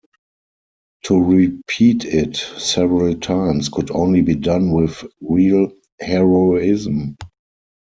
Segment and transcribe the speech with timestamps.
[1.03, 7.17] To repeat it several times could only be done with real heroism.